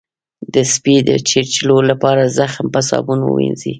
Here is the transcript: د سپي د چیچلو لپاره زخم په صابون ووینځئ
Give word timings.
د 0.53 0.55
سپي 0.73 0.95
د 1.09 1.11
چیچلو 1.29 1.77
لپاره 1.89 2.31
زخم 2.37 2.65
په 2.73 2.79
صابون 2.89 3.19
ووینځئ 3.23 3.69